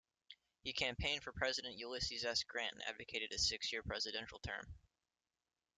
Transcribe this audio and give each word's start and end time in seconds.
He 0.63 0.73
campaigned 0.73 1.21
for 1.21 1.31
President 1.31 1.77
Ulysses 1.77 2.25
S. 2.25 2.41
Grant 2.43 2.73
and 2.73 2.81
advocated 2.87 3.31
a 3.33 3.37
six-year 3.37 3.83
presidential 3.83 4.39
term. 4.39 4.65